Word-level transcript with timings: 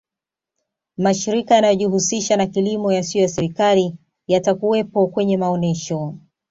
mashirika 0.97 1.55
yanayojihusisha 1.55 2.37
na 2.37 2.47
kilimo 2.47 2.91
yasiyo 2.91 3.21
ya 3.21 3.29
serikali 3.29 3.95
yatakuwepo 4.27 5.07
kwenye 5.07 5.37
maonesho 5.37 6.15